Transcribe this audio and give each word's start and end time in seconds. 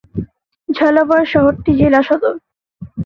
ঝালাওয়াড় 0.69 1.25
শহরটি 1.25 1.71
জেলা 1.79 2.01
সদর। 2.07 2.35